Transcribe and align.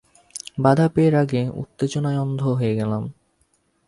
বাধা 0.59 0.87
পেয়ে 0.89 1.09
রাগে, 1.09 1.49
উত্তেজনায় 1.53 2.19
অন্ধ 2.19 2.41
হয়ে 2.41 2.73
গেলাম। 2.75 3.03